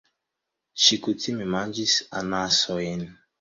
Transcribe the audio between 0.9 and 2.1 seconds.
kutime manĝis